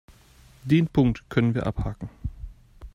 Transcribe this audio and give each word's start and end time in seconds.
Den 0.63 0.87
Punkt 0.87 1.29
können 1.29 1.53
wir 1.53 1.67
abhaken. 1.67 2.09